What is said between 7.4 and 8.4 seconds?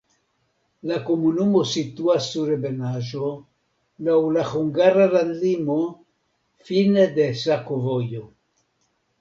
sakovojo.